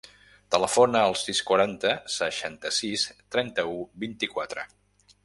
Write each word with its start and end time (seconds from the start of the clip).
Telefona 0.53 1.01
al 1.09 1.13
sis, 1.23 1.41
quaranta, 1.49 1.91
seixanta-sis, 2.15 3.05
trenta-u, 3.37 3.77
vint-i-quatre. 4.05 4.65